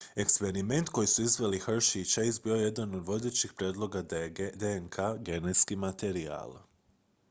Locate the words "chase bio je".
2.05-2.61